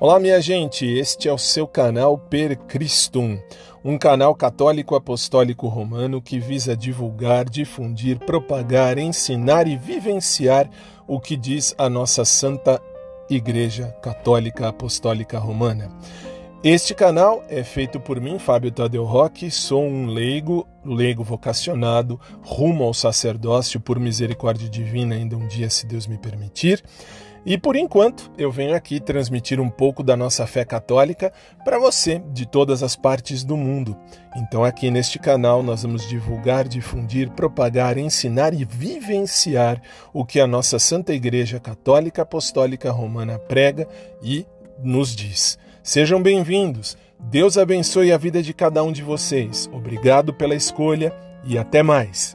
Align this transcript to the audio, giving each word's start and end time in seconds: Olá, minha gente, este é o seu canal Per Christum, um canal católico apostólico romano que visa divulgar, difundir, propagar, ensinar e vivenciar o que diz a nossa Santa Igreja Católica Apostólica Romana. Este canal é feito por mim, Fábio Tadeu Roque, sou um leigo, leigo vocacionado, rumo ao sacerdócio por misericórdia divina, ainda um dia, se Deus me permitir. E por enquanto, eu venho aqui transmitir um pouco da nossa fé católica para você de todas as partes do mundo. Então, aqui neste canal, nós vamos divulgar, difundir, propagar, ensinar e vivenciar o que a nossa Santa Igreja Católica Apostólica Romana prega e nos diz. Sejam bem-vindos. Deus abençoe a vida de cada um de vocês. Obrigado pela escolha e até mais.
Olá, 0.00 0.18
minha 0.18 0.40
gente, 0.40 0.84
este 0.84 1.28
é 1.28 1.32
o 1.32 1.38
seu 1.38 1.68
canal 1.68 2.18
Per 2.18 2.58
Christum, 2.66 3.38
um 3.82 3.96
canal 3.96 4.34
católico 4.34 4.96
apostólico 4.96 5.68
romano 5.68 6.20
que 6.20 6.40
visa 6.40 6.76
divulgar, 6.76 7.48
difundir, 7.48 8.18
propagar, 8.18 8.98
ensinar 8.98 9.68
e 9.68 9.76
vivenciar 9.76 10.68
o 11.06 11.20
que 11.20 11.36
diz 11.36 11.76
a 11.78 11.88
nossa 11.88 12.24
Santa 12.24 12.82
Igreja 13.30 13.94
Católica 14.02 14.68
Apostólica 14.68 15.38
Romana. 15.38 15.88
Este 16.62 16.92
canal 16.92 17.44
é 17.48 17.62
feito 17.62 18.00
por 18.00 18.20
mim, 18.20 18.38
Fábio 18.38 18.72
Tadeu 18.72 19.04
Roque, 19.04 19.48
sou 19.48 19.84
um 19.84 20.06
leigo, 20.06 20.66
leigo 20.84 21.22
vocacionado, 21.22 22.20
rumo 22.42 22.82
ao 22.82 22.92
sacerdócio 22.92 23.78
por 23.78 24.00
misericórdia 24.00 24.68
divina, 24.68 25.14
ainda 25.14 25.36
um 25.36 25.46
dia, 25.46 25.70
se 25.70 25.86
Deus 25.86 26.06
me 26.08 26.18
permitir. 26.18 26.82
E 27.46 27.58
por 27.58 27.76
enquanto, 27.76 28.30
eu 28.38 28.50
venho 28.50 28.74
aqui 28.74 28.98
transmitir 28.98 29.60
um 29.60 29.68
pouco 29.68 30.02
da 30.02 30.16
nossa 30.16 30.46
fé 30.46 30.64
católica 30.64 31.30
para 31.62 31.78
você 31.78 32.22
de 32.32 32.46
todas 32.46 32.82
as 32.82 32.96
partes 32.96 33.44
do 33.44 33.56
mundo. 33.56 33.96
Então, 34.34 34.64
aqui 34.64 34.90
neste 34.90 35.18
canal, 35.18 35.62
nós 35.62 35.82
vamos 35.82 36.08
divulgar, 36.08 36.66
difundir, 36.66 37.30
propagar, 37.30 37.98
ensinar 37.98 38.54
e 38.54 38.64
vivenciar 38.64 39.80
o 40.12 40.24
que 40.24 40.40
a 40.40 40.46
nossa 40.46 40.78
Santa 40.78 41.12
Igreja 41.12 41.60
Católica 41.60 42.22
Apostólica 42.22 42.90
Romana 42.90 43.38
prega 43.38 43.86
e 44.22 44.46
nos 44.82 45.14
diz. 45.14 45.58
Sejam 45.82 46.22
bem-vindos. 46.22 46.96
Deus 47.20 47.58
abençoe 47.58 48.10
a 48.10 48.16
vida 48.16 48.42
de 48.42 48.54
cada 48.54 48.82
um 48.82 48.90
de 48.90 49.02
vocês. 49.02 49.68
Obrigado 49.70 50.32
pela 50.32 50.54
escolha 50.54 51.12
e 51.44 51.58
até 51.58 51.82
mais. 51.82 52.34